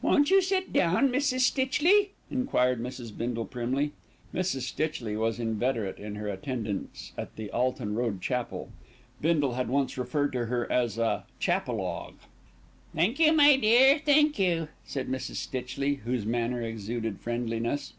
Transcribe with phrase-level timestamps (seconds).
[0.00, 1.40] "Won't you sit down, Mrs.
[1.40, 3.14] Stitchley?" enquired Mrs.
[3.14, 3.92] Bindle primly.
[4.34, 4.62] Mrs.
[4.62, 8.70] Stitchley was inveterate in her attendance at the Alton Road Chapel;
[9.20, 12.14] Bindle had once referred to her as "a chapel 'og."
[12.94, 15.34] "Thank you, my dear, thank you," said Mrs.
[15.36, 17.92] Stitchley, whose manner exuded friendliness.